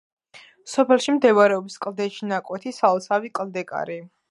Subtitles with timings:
[0.71, 4.03] სოფელში მდებარეობს კლდეში ნაკვეთი სალოცავი „კლდეკარი“.